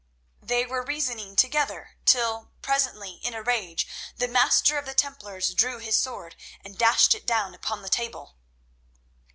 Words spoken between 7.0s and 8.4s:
it down upon the table.